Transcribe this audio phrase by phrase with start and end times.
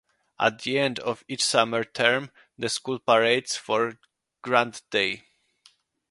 [0.39, 3.99] At the end of each summer term the school parades for
[4.41, 5.25] Grand Day.